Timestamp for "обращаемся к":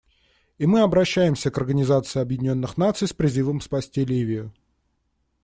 0.81-1.59